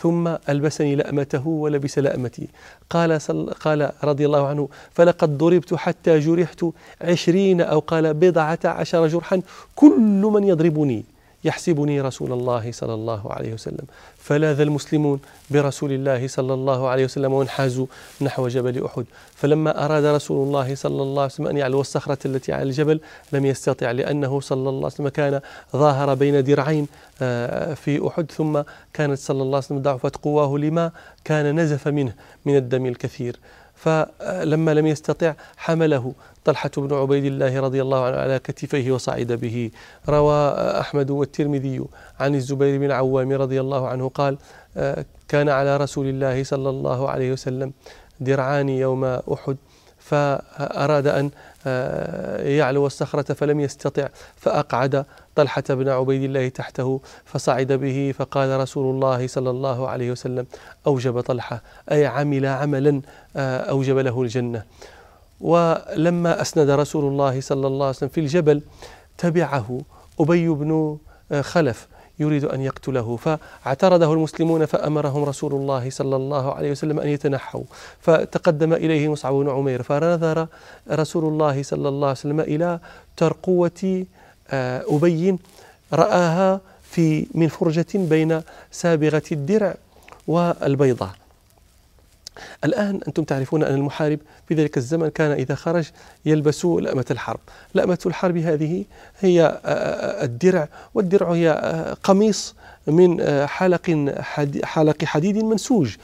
ثم 0.03 0.29
ألبسني 0.49 0.95
لأمته 0.95 1.49
ولبس 1.49 1.99
لأمتي. 1.99 2.49
قال, 2.91 3.23
صل 3.23 3.51
قال 3.51 3.93
رضي 4.05 4.27
الله 4.27 4.47
عنه 4.47 4.69
فلقد 4.91 5.39
ضربت 5.39 5.75
حتى 5.75 6.19
جرحت 6.19 6.65
عشرين 7.01 7.61
أو 7.61 7.79
قال 7.79 8.15
بضعة 8.15 8.59
عشر 8.65 9.07
جرحا 9.07 9.43
كل 9.77 10.21
من 10.35 10.45
يضربني. 10.45 11.05
يحسبني 11.45 12.01
رسول 12.01 12.33
الله 12.33 12.73
صلى 12.73 12.95
الله 12.95 13.33
عليه 13.33 13.55
وسلم. 13.55 13.85
فلاذ 14.19 14.61
المسلمون 14.61 15.21
برسول 15.51 15.93
الله 15.93 16.29
صلى 16.29 16.55
الله 16.55 16.89
عليه 16.89 17.05
وسلم 17.05 17.33
وانحازوا 17.33 17.87
نحو 18.21 18.49
جبل 18.49 18.85
أحد. 18.85 19.05
فلما 19.35 19.85
أراد 19.85 20.05
رسول 20.05 20.47
الله 20.47 20.75
صلى 20.75 21.03
الله 21.03 21.23
عليه 21.23 21.33
وسلم 21.33 21.47
أن 21.47 21.57
يعلو 21.57 21.81
الصخرة 21.81 22.19
التي 22.25 22.53
على 22.53 22.63
الجبل 22.63 23.01
لم 23.33 23.47
يستطع 23.47 23.91
لأنه 23.91 24.41
صلى 24.41 24.69
الله 24.69 24.77
عليه 24.77 24.87
وسلم 24.87 25.09
كان 25.09 25.41
ظاهر 25.77 26.15
بين 26.15 26.45
درعين 26.45 26.87
آه، 27.23 27.75
في 27.75 28.09
أحد. 28.09 28.33
ثم 28.33 28.63
كانت 28.93 29.19
صلى 29.19 29.43
الله 29.43 29.57
عليه 29.57 29.67
وسلم 29.67 29.79
ضعفت 29.79 30.17
قواه 30.17 30.59
لما 30.59 30.91
كان 31.25 31.61
نزف 31.61 31.89
منه 31.89 32.13
من 32.45 32.57
الدم 32.57 32.87
الكثير. 32.87 33.37
فلما 33.81 34.75
لم 34.75 34.87
يستطع 34.87 35.35
حمله 35.57 36.13
طلحة 36.45 36.71
بن 36.77 36.95
عبيد 36.97 37.25
الله 37.25 37.61
رضي 37.61 37.83
الله 37.83 38.05
عنه 38.05 38.17
على 38.17 38.39
كتفيه 38.39 38.93
وصعد 38.93 39.33
به. 39.33 39.71
روى 40.09 40.51
أحمد 40.81 41.11
والترمذي 41.11 41.85
عن 42.21 42.35
الزبير 42.35 42.79
بن 42.79 42.85
العوام 42.85 43.33
رضي 43.33 43.61
الله 43.61 43.89
عنه 43.89 44.09
قال 44.09 44.39
آه، 44.77 45.05
كان 45.29 45.49
على 45.49 45.77
رسول 45.77 46.07
الله 46.07 46.45
صلى 46.45 46.71
الله 46.71 47.11
عليه 47.11 47.33
وسلم 47.33 47.73
درعان 48.21 48.69
يوم 48.69 49.05
أحد 49.05 49.57
فأراد 49.99 51.07
أن 51.07 51.31
آه، 51.67 52.49
يعلو 52.49 52.87
الصخرة 52.87 53.33
فلم 53.33 53.61
يستطع 53.61 54.09
فأقعد 54.37 55.05
طلحة 55.41 55.65
بن 55.69 55.89
عبيد 55.89 56.23
الله 56.23 56.49
تحته 56.49 57.01
فصعد 57.25 57.73
به 57.73 58.15
فقال 58.19 58.61
رسول 58.61 58.95
الله 58.95 59.27
صلى 59.27 59.51
الله 59.51 59.89
عليه 59.89 60.11
وسلم 60.11 60.47
أوجب 60.87 61.21
طلحة 61.21 61.63
أي 61.91 62.07
عمل 62.07 62.47
عملا 62.47 63.01
آه، 63.37 63.59
أوجب 63.59 63.99
له 63.99 64.23
الجنة. 64.23 64.63
ولما 65.41 66.41
أسند 66.41 66.71
رسول 66.71 67.05
الله 67.05 67.41
صلى 67.41 67.67
الله 67.67 67.87
عليه 67.87 67.97
وسلم 67.97 68.09
في 68.09 68.21
الجبل 68.21 68.63
تبعه 69.19 69.81
أبي 70.21 70.49
بن 70.49 70.99
آه، 71.33 71.41
خلف 71.41 71.89
يريد 72.19 72.45
أن 72.45 72.61
يقتله. 72.61 73.17
فاعترضه 73.17 74.13
المسلمون 74.13 74.67
فأمرهم 74.67 75.25
رسول 75.25 75.53
الله 75.53 75.91
صلى 75.91 76.17
الله 76.17 76.55
عليه 76.55 76.71
وسلم 76.71 77.01
أن 77.01 77.09
يتنحوا. 77.09 77.65
فتقدم 78.01 78.73
إليه 78.73 79.09
مصعب 79.09 79.35
بن 79.35 79.51
عمير 79.51 79.83
فنظر 79.83 80.47
رسول 80.91 81.25
الله 81.25 81.63
صلى 81.63 81.89
الله 81.89 82.09
عليه 82.09 82.19
وسلم 82.19 82.41
إلى 82.41 82.81
ترقوة 83.17 84.05
آه، 84.51 84.85
أبي 84.89 85.39
رآها 85.93 86.61
في 86.83 87.27
من 87.35 87.49
فرجة 87.49 87.87
بين 87.95 88.43
سابغة 88.71 89.23
الدرع 89.33 89.75
والبيضة 90.27 91.11
الآن 92.65 93.01
أنتم 93.09 93.25
تعرفون 93.25 93.63
أن 93.63 93.75
المحارب 93.75 94.19
في 94.49 94.55
ذلك 94.55 94.77
الزمن 94.77 95.09
كان 95.09 95.31
إذا 95.31 95.55
خرج 95.55 95.91
يلبس 96.25 96.65
لأمة 96.65 97.05
الحرب. 97.11 97.41
لأمة 97.75 97.99
الحرب 98.07 98.37
هذه 98.37 98.85
هي 99.21 99.43
آه، 99.43 99.49
آه، 99.65 100.25
الدرع 100.25 100.69
والدرع 100.95 101.33
هي 101.33 101.97
قميص 102.03 102.55
من 102.87 103.47
حلق 103.47 104.13
حلق 104.65 105.05
حديد 105.05 105.37
منسوج. 105.37 105.97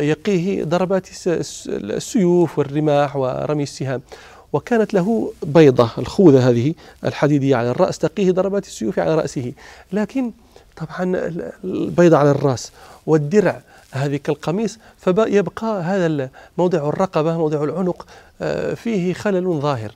يقيه 0.00 0.64
ضربات 0.64 1.06
السيوف 1.26 2.58
والرماح 2.58 3.16
ورمي 3.16 3.62
السهام. 3.62 4.02
وكانت 4.52 4.94
له 4.94 5.32
بيضة 5.42 5.90
الخوذة 5.98 6.50
هذه 6.50 6.74
الحديدية 7.04 7.56
على 7.56 7.70
الرأس 7.70 7.98
تقيه 7.98 8.32
ضربات 8.32 8.66
السيوف 8.66 8.98
على 8.98 9.14
رأسه. 9.14 9.52
لكن 9.92 10.30
طبعا 10.76 11.30
البيضة 11.64 12.16
على 12.16 12.30
الرأس 12.30 12.72
والدرع 13.06 13.60
هذه 13.92 14.16
كالقميص 14.16 14.78
فيبقى 14.98 15.82
هذا 15.82 16.28
موضع 16.58 16.88
الرقبة 16.88 17.38
موضع 17.38 17.64
العنق 17.64 18.06
آه، 18.42 18.74
فيه 18.74 19.14
خلل 19.14 19.60
ظاهر. 19.60 19.92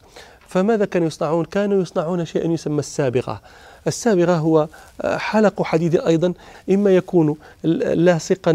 فماذا 0.49 0.85
كانوا 0.85 1.06
يصنعون؟ 1.06 1.44
كانوا 1.44 1.82
يصنعون 1.82 2.25
شيئا 2.25 2.47
يسمى 2.47 2.78
السابغة. 2.78 3.40
السابغة 3.87 4.32
هو 4.32 4.68
آه، 5.00 5.16
حلق 5.16 5.62
حديد 5.62 5.97
أيضا 5.97 6.32
إما 6.71 6.97
يكون 6.97 7.37
لاصقا 7.64 8.52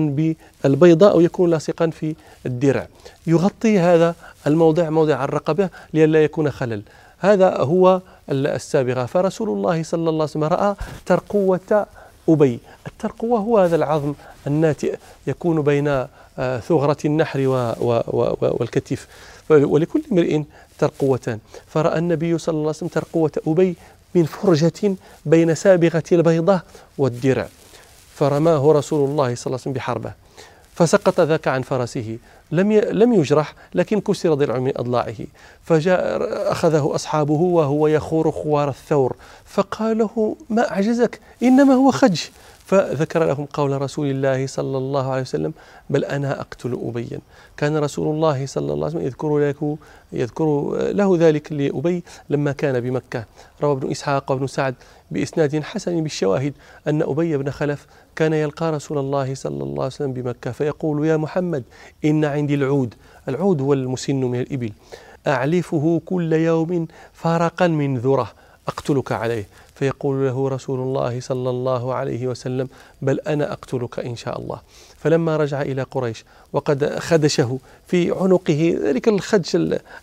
بالبيضة 0.63 1.11
أو 1.11 1.21
يكون 1.21 1.49
لاصقا 1.49 1.89
في 1.89 2.15
الدرع. 2.45 2.87
يغطي 3.27 3.79
هذا 3.79 4.15
الموضع 4.47 4.89
موضع 4.89 5.23
الرقبة 5.23 5.69
لئلا 5.93 6.23
يكون 6.23 6.51
خلل. 6.51 6.81
هذا 7.19 7.57
هو 7.57 8.01
السابغة. 8.29 9.05
فرسول 9.05 9.49
الله 9.49 9.83
صلى 9.83 9.99
الله 9.99 10.11
عليه 10.11 10.23
وسلم 10.23 10.43
رأى 10.43 10.75
ترقوة 11.05 11.85
أبي. 12.29 12.59
الترقوة 12.87 13.39
هو 13.39 13.57
هذا 13.57 13.75
العظم 13.75 14.13
الناتئ 14.47 14.97
يكون 15.27 15.61
بين 15.61 16.05
آه، 16.39 16.59
ثغرة 16.59 16.97
النحر 17.05 17.39
والكتف. 18.59 19.07
ولكل 19.49 20.01
امرئ 20.11 20.41
ترقوتان. 20.79 21.39
فرأى 21.67 21.99
النبي 21.99 22.37
صلى 22.37 22.53
الله 22.53 22.61
عليه 22.61 22.69
وسلم 22.69 22.89
ترقوة 22.89 23.31
أبي 23.47 23.75
من 24.15 24.25
فرجة 24.25 24.95
بين 25.25 25.55
سابغة 25.55 26.03
البيضة 26.11 26.61
والدرع. 26.97 27.47
فرماه 28.15 28.71
رسول 28.71 29.09
الله 29.09 29.35
صلى 29.35 29.45
الله 29.45 29.59
عليه 29.59 29.61
وسلم 29.61 29.73
بحربة. 29.73 30.11
فسقط 30.75 31.19
ذاك 31.19 31.47
عن 31.47 31.61
فرسه. 31.61 32.17
لم 32.51 32.71
لم 32.73 33.13
يجرح 33.13 33.53
لكن 33.75 34.01
كسر 34.01 34.33
ضلع 34.33 34.57
من 34.57 34.71
أضلاعه. 34.75 35.15
فجاء 35.63 36.01
أخذه 36.51 36.91
أصحابه 36.95 37.33
وهو 37.33 37.87
يخور 37.87 38.31
خوار 38.31 38.69
الثور. 38.69 39.15
فقال 39.45 39.97
له 39.97 40.35
ما 40.49 40.71
أعجزك؟ 40.71 41.19
إنما 41.43 41.73
هو 41.73 41.91
خج. 41.91 42.21
فذكر 42.67 43.23
لهم 43.23 43.45
قول 43.45 43.81
رسول 43.81 44.07
الله 44.07 44.47
صلى 44.47 44.77
الله 44.77 45.11
عليه 45.11 45.21
وسلم 45.21 45.53
بل 45.89 46.05
أنا 46.05 46.39
أقتل 46.41 46.79
أبيا. 46.83 47.19
كان 47.57 47.77
رسول 47.77 48.15
الله 48.15 48.45
صلى 48.45 48.73
الله 48.73 48.85
عليه 48.85 48.95
وسلم 48.95 49.05
يذكر 49.05 49.37
له 49.37 49.77
يذكر 50.13 50.45
له 50.91 51.17
ذلك 51.19 51.51
لأبي 51.51 52.03
لما 52.29 52.51
كان 52.51 52.79
بمكة. 52.79 53.25
روى 53.63 53.71
ابن 53.71 53.91
إسحاق 53.91 54.31
وابن 54.31 54.47
سعد 54.47 54.75
بإسناد 55.11 55.63
حسن 55.63 56.03
بالشواهد 56.03 56.53
أن 56.87 57.01
أبي 57.01 57.37
بن 57.37 57.51
خلف 57.51 57.85
كان 58.15 58.33
يلقى 58.33 58.71
رسول 58.71 58.97
الله 58.97 59.35
صلى 59.35 59.63
الله 59.63 59.83
عليه 59.83 59.93
وسلم 59.93 60.13
بمكة 60.13 60.51
فيقول 60.51 61.05
يا 61.05 61.17
محمد 61.17 61.63
إن 62.05 62.25
عندي 62.25 62.55
العود. 62.55 62.93
العود 63.29 63.61
هو 63.61 63.73
المسن 63.73 64.15
من 64.15 64.39
الإبل. 64.39 64.71
أعلفه 65.27 66.01
كل 66.05 66.33
يوم 66.33 66.87
فرقا 67.13 67.67
من 67.67 67.97
ذرة 67.97 68.31
أقتلك 68.67 69.11
عليه. 69.11 69.45
فيقول 69.79 70.27
له 70.27 70.49
رسول 70.49 70.79
الله 70.79 71.19
صلى 71.19 71.49
الله 71.49 71.93
عليه 71.93 72.27
وسلم 72.27 72.67
بل 73.01 73.19
أنا 73.19 73.51
أقتلك 73.53 73.99
إن 73.99 74.15
شاء 74.15 74.39
الله. 74.39 74.59
فلما 74.97 75.37
رجع 75.37 75.61
إلى 75.61 75.83
قريش 75.83 76.25
وقد 76.53 76.99
خدشه 76.99 77.59
في 77.87 78.11
عنقه 78.11 78.77
ذلك 78.83 79.07
الخدش 79.07 79.57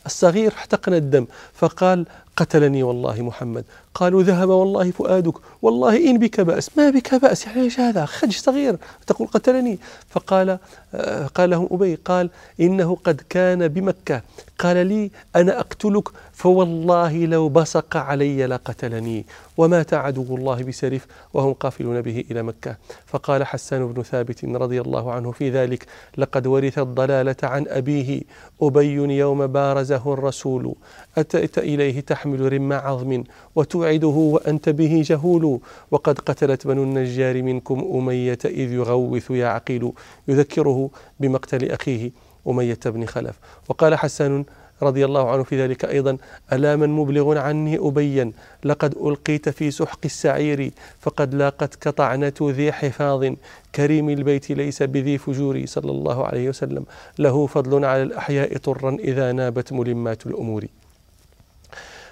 الصغير 0.07 0.53
احتقن 0.53 0.95
الدم 0.95 1.27
فقال 1.55 2.07
قتلني 2.37 2.83
والله 2.83 3.23
محمد. 3.23 3.65
قالوا 3.95 4.23
ذهب 4.23 4.49
والله 4.49 4.91
فؤادك. 4.91 5.35
والله 5.63 6.11
إن 6.11 6.19
بك 6.19 6.41
بأس. 6.41 6.71
ما 6.77 6.91
بك 6.91 7.15
بأس؟ 7.15 7.47
يعني 7.47 7.63
إيش 7.63 7.81
هذا؟ 7.81 8.05
خدش 8.05 8.39
صغير 8.39 8.77
تقول 9.07 9.29
قتلني. 9.29 9.79
فقال 10.11 10.59
آه، 10.95 11.27
قال 11.27 11.51
لهم 11.51 11.69
أبي 11.71 11.95
قال 11.95 12.31
إنه 12.61 12.97
قد 13.05 13.21
كان 13.29 13.69
بمكة. 13.69 14.23
قال 14.59 14.87
لي 14.87 15.11
أنا 15.37 15.61
أقتلك 15.61 16.09
فوالله 16.33 17.27
لو 17.27 17.49
بصق 17.49 17.97
علي 17.97 18.47
لقتلني. 18.47 19.27
ومات 19.65 19.95
عدو 19.95 20.37
الله 20.37 20.63
بسرف 20.63 21.07
وهم 21.35 21.53
قافلون 21.53 22.01
به 22.01 22.25
إلى 22.31 22.43
مكة. 22.43 22.77
فقال 23.07 23.47
حسان 23.47 23.87
بن 23.93 24.03
ثابت 24.03 24.45
رضي 24.45 24.81
الله 24.81 25.13
عنه 25.13 25.33
في 25.33 25.51
ذلك 25.51 25.87
لقد 26.19 26.47
ورث 26.47 26.79
الضلالة 26.79 27.37
عن 27.43 27.65
أبيه 27.69 28.21
أبي 28.63 28.95
يوم 28.95 29.47
بارزه 29.47 30.13
الرسول. 30.15 30.75
أتيت 31.19 31.59
إليه 31.59 32.01
تحمل 32.01 32.53
رم 32.53 32.73
عظم 32.73 33.25
وتوعده 33.57 34.07
وأنت 34.35 34.69
به 34.69 35.03
جهول. 35.07 35.61
وقد 35.91 36.19
قتلت 36.19 36.67
بنو 36.67 36.83
النجار 36.83 37.43
منكم 37.43 37.91
أمية 37.95 38.39
إذ 38.45 38.73
يغوث 38.73 39.31
يعقل 39.31 39.93
يذكره 40.29 40.91
بمقتل 41.21 41.71
أخيه 41.71 42.11
أمية 42.49 42.79
بن 42.87 43.07
خلف. 43.07 43.39
وقال 43.69 43.95
حسان 43.95 44.45
رضي 44.85 45.05
الله 45.05 45.31
عنه 45.31 45.43
في 45.43 45.63
ذلك 45.63 45.85
أيضا 45.85 46.17
ألا 46.53 46.77
من 46.77 46.91
مبلغ 46.91 47.39
عني 47.39 47.79
أبين 47.79 48.33
لقد 48.65 48.95
ألقيت 48.95 49.49
في 49.49 49.71
سحق 49.71 50.01
السعير 50.05 50.71
فقد 51.01 51.35
لاقتك 51.35 51.89
طعنة 51.89 52.35
ذي 52.43 52.73
حفاظ. 52.73 53.33
كريم 53.75 54.11
البيت 54.11 54.51
ليس 54.51 54.83
بذي 54.83 55.19
فجور 55.19 55.63
صلى 55.67 55.91
الله 55.91 56.27
عليه 56.27 56.49
وسلم. 56.49 56.85
له 57.19 57.47
فضل 57.47 57.85
على 57.85 58.03
الأحياء 58.03 58.57
طرا 58.57 58.97
إذا 59.01 59.33
نابت 59.33 59.73
ملمات 59.73 60.27
الأمور. 60.27 60.65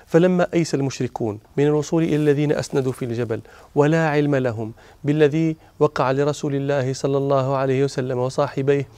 فلما 0.07 0.47
أيس 0.55 0.75
المشركون 0.75 1.38
من 1.57 1.67
الوصول 1.67 2.02
إلى 2.02 2.17
الذين 2.17 2.52
أسندوا 2.52 2.93
في 2.93 3.05
الجبل 3.05 3.41
ولا 3.75 4.09
علم 4.09 4.37
لهم 4.37 4.73
بالذي 5.05 5.57
وقع 5.79 6.11
لرسول 6.11 6.55
الله 6.55 6.93
صلى 6.93 7.17
الله 7.17 7.57
عليه 7.57 7.85
وسلم 7.85 8.19
وصاحبيه 8.19 8.88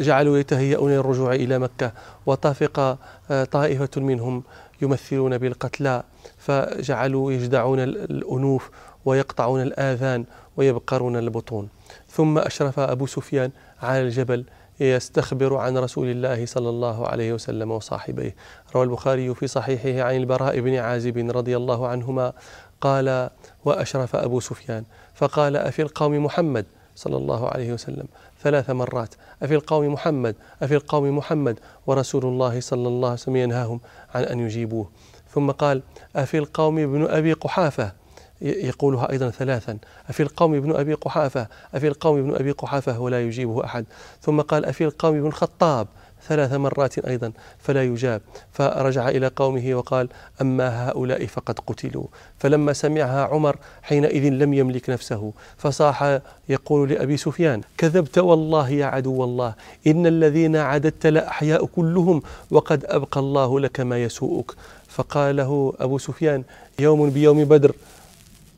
جعلوا 0.00 0.38
يتهيئون 0.38 0.90
للرجوع 0.90 1.34
إلى 1.34 1.58
مكة 1.58 1.92
وطافق 2.26 2.98
آه، 3.30 3.44
طائفة 3.44 3.90
منهم 3.96 4.42
يمثلون 4.82 5.38
بالقتلى 5.38 6.02
فجعلوا 6.38 7.32
يجدعون 7.32 7.80
الأنوف 7.80 8.70
ويقطعون 9.04 9.62
الآذان 9.62 10.24
ويبقرون 10.56 11.16
البطون. 11.16 11.68
ثم 12.08 12.38
أشرف 12.38 12.78
أبو 12.78 13.06
سفيان 13.06 13.50
على 13.82 14.02
الجبل 14.02 14.44
يستخبر 14.80 15.56
عن 15.56 15.78
رسول 15.78 16.10
الله 16.10 16.46
صلى 16.46 16.68
الله 16.68 17.06
عليه 17.08 17.32
وسلم 17.32 17.70
وصاحبيه. 17.70 18.34
روى 18.74 18.84
البخاري 18.84 19.34
في 19.34 19.46
صحيحه 19.46 20.08
عن 20.08 20.16
البراء 20.16 20.60
بن 20.60 20.74
عازب 20.74 21.30
رضي 21.36 21.56
الله 21.56 21.88
عنهما 21.88 22.32
قال 22.80 23.30
وأشرف 23.64 24.16
أبو 24.16 24.40
سفيان 24.40 24.84
فقال 25.14 25.56
أفي 25.56 25.82
القوم 25.82 26.24
محمد 26.24 26.66
صلى 26.94 27.16
الله 27.16 27.48
عليه 27.48 27.72
وسلم 27.72 28.06
ثلاث 28.42 28.70
مرات. 28.70 29.14
أفي 29.42 29.54
القوم 29.54 29.92
محمد 29.92 30.36
أفي 30.62 30.74
القوم 30.74 31.16
محمد 31.18 31.58
ورسول 31.86 32.24
الله 32.24 32.60
صلى 32.60 32.88
الله 32.88 33.08
عليه 33.08 33.20
وسلم 33.20 33.36
ينهاهم 33.36 33.80
عن 34.14 34.22
أن 34.22 34.40
يجيبوه. 34.40 34.90
ثم 35.34 35.50
قال 35.50 35.82
أفي 36.16 36.38
القوم 36.38 36.78
ابن 36.78 37.06
أبي 37.06 37.32
قحافة 37.32 37.92
يقولها 38.40 39.10
أيضا 39.10 39.30
ثلاثا. 39.30 39.78
أفي 40.08 40.22
القوم 40.22 40.54
ابن 40.54 40.76
أبي 40.76 40.94
قحافة 40.94 41.48
أفي 41.74 41.88
القوم 41.88 42.18
ابن 42.18 42.34
أبي 42.34 42.50
قحافة 42.50 43.00
ولا 43.00 43.22
يجيبه 43.22 43.64
أحد. 43.64 43.84
ثم 44.20 44.40
قال 44.40 44.64
أفي 44.64 44.84
القوم 44.84 45.16
ابن 45.16 45.26
الخطاب 45.26 45.86
ثلاث 46.28 46.52
مرات 46.52 46.98
أيضا 46.98 47.32
فلا 47.58 47.82
يجاب. 47.82 48.20
فرجع 48.52 49.08
إلى 49.08 49.30
قومه 49.36 49.74
وقال 49.74 50.08
أما 50.40 50.88
هؤلاء 50.88 51.26
فقد 51.26 51.58
قتلوا. 51.66 52.06
فلما 52.38 52.72
سمعها 52.72 53.24
عمر 53.24 53.56
حينئذ 53.82 54.28
لم 54.28 54.54
يملك 54.54 54.90
نفسه 54.90 55.32
فصاح 55.58 56.20
يقول 56.48 56.90
لأبي 56.90 57.16
سفيان 57.16 57.60
كذبت 57.78 58.18
والله 58.18 58.70
يا 58.70 58.86
عدو 58.86 59.24
الله 59.24 59.54
إن 59.86 60.06
الذين 60.06 60.56
عددت 60.56 61.06
لأحياء 61.06 61.66
كلهم 61.66 62.22
وقد 62.50 62.84
أبقى 62.84 63.20
الله 63.20 63.60
لك 63.60 63.80
ما 63.80 64.02
يسوءك. 64.02 64.52
فقال 64.88 65.36
له 65.36 65.74
أبو 65.80 65.98
سفيان 65.98 66.44
يوم 66.78 67.10
بيوم 67.10 67.44
بدر 67.44 67.72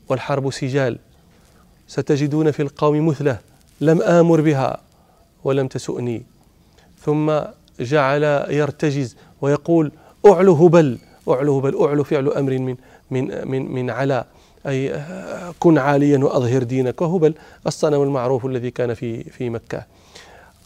والحرب 0.09 0.51
سجال 0.51 0.99
ستجدون 1.87 2.51
في 2.51 2.61
القوم 2.61 3.07
مثله 3.07 3.37
لم 3.81 4.01
آمر 4.01 4.41
بها 4.41 4.81
ولم 5.43 5.67
تسؤني. 5.67 6.34
ثم 7.05 7.33
جعل 7.79 8.23
يرتجز 8.49 9.15
ويقول 9.41 9.91
أعلو 10.25 10.53
هبل 10.53 10.97
أعلو 11.29 11.59
هبل 11.59 11.83
أعلو 11.83 12.03
فعل 12.03 12.29
أمر 12.29 12.57
من 12.57 12.75
من 13.11 13.47
من 13.47 13.71
من 13.71 13.89
علا. 13.89 14.25
أي 14.67 15.01
كن 15.59 15.77
عاليا 15.77 16.17
وأظهر 16.17 16.63
دينك. 16.63 17.01
وهبل 17.01 17.33
الصنم 17.67 18.03
المعروف 18.03 18.45
الذي 18.45 18.71
كان 18.71 18.93
في 18.93 19.23
في 19.23 19.49
مكة. 19.49 19.83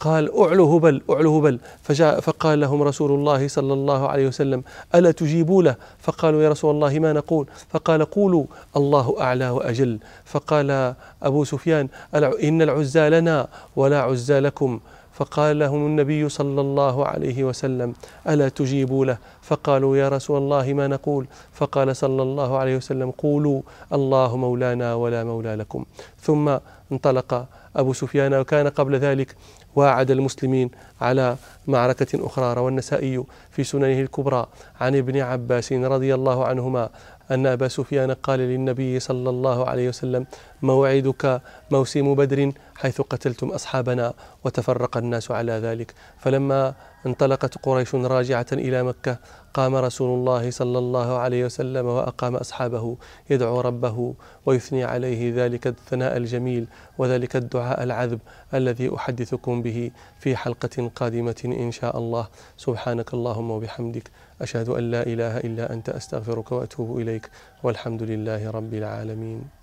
قال 0.00 0.38
أعلو 0.40 0.76
هبل 0.76 1.02
أعلو 1.10 1.38
هبل. 1.38 1.58
فجاء 1.82 2.20
فقال 2.20 2.60
لهم 2.60 2.82
رسول 2.82 3.10
الله 3.10 3.48
صلى 3.48 3.72
الله 3.72 4.08
عليه 4.08 4.26
وسلم 4.26 4.62
ألا 4.94 5.10
تجيبوا 5.10 5.62
له؟ 5.62 5.74
فقالوا 5.98 6.42
يا 6.42 6.48
رسول 6.48 6.74
الله 6.74 6.98
ما 6.98 7.12
نقول؟ 7.12 7.46
فقال 7.68 8.04
قولوا 8.04 8.44
الله 8.76 9.16
أعلى 9.20 9.50
وأجل. 9.50 9.98
فقال 10.24 10.94
أبو 11.22 11.44
سفيان 11.44 11.88
إن 12.14 12.62
العزى 12.62 13.10
لنا 13.10 13.48
ولا 13.76 14.00
عزى 14.00 14.40
لكم. 14.40 14.80
فقال 15.20 15.58
لهم 15.58 15.86
النبي 15.86 16.28
صلى 16.28 16.60
الله 16.60 17.06
عليه 17.06 17.44
وسلم 17.44 17.94
ألا 18.28 18.48
تجيبوا 18.48 19.04
له؟ 19.04 19.18
فقالوا 19.42 19.96
يا 19.96 20.08
رسول 20.08 20.38
الله 20.38 20.72
ما 20.72 20.86
نقول؟ 20.86 21.26
فقال 21.52 21.96
صلى 21.96 22.22
الله 22.22 22.58
عليه 22.58 22.76
وسلم 22.76 23.10
قولوا 23.10 23.62
الله 23.92 24.36
مولانا 24.36 24.94
ولا 24.94 25.24
مولى 25.24 25.54
لكم. 25.54 25.84
ثم 26.20 26.56
انطلق 26.92 27.46
أبو 27.76 27.92
سفيان 27.92 28.34
وكان 28.34 28.68
قبل 28.68 28.96
ذلك 28.96 29.36
واعد 29.76 30.10
المسلمين 30.10 30.70
على 31.00 31.36
معركة 31.66 32.26
أخرى 32.26 32.54
روى 32.54 32.68
النسائي 32.68 33.24
في 33.50 33.64
سننه 33.64 34.00
الكبرى 34.00 34.46
عن 34.80 34.96
ابن 34.96 35.20
عباس 35.20 35.72
رضي 35.72 36.14
الله 36.14 36.44
عنهما 36.44 36.88
أن 37.30 37.46
أبا 37.46 37.68
سفيان 37.68 38.10
قال 38.10 38.38
للنبي 38.40 39.00
صلى 39.00 39.30
الله 39.30 39.68
عليه 39.68 39.88
وسلم 39.88 40.26
موعدك 40.62 41.42
موسم 41.70 42.14
بدر 42.14 42.52
حيث 42.76 43.00
قتلتم 43.00 43.48
أصحابنا 43.48 44.14
وتفرق 44.44 44.96
الناس 44.96 45.30
على 45.30 45.52
ذلك. 45.52 45.94
فلما 46.18 46.74
انطلقت 47.06 47.58
قريش 47.64 47.94
راجعة 47.94 48.46
إلى 48.52 48.82
مكة 48.82 49.18
قام 49.54 49.76
رسول 49.76 50.18
الله 50.18 50.50
صلى 50.50 50.78
الله 50.78 51.18
عليه 51.18 51.44
وسلم 51.44 51.86
وأقام 51.86 52.36
أصحابه 52.36 52.96
يدعو 53.30 53.60
ربه 53.60 54.14
ويثني 54.46 54.84
عليه 54.84 55.44
ذلك 55.44 55.66
الثناء 55.66 56.16
الجميل 56.16 56.66
وذلك 56.98 57.36
الدعاء 57.36 57.82
العذب 57.82 58.20
الذي 58.54 58.94
أحدثكم 58.94 59.62
به 59.62 59.90
في 60.20 60.36
حلقة 60.36 60.90
قادمة 60.96 61.42
إن 61.44 61.70
شاء 61.72 61.98
الله. 61.98 62.28
سبحانك 62.56 63.14
اللهم 63.14 63.50
وبحمدك. 63.50 64.10
أشهد 64.40 64.68
أن 64.68 64.90
لا 64.90 65.02
إله 65.06 65.38
إلا 65.38 65.72
أنت 65.72 65.88
أستغفرك 65.88 66.52
وأتوب 66.52 66.98
إليك 66.98 67.30
والحمد 67.62 68.02
لله 68.02 68.50
رب 68.50 68.74
العالمين 68.74 69.59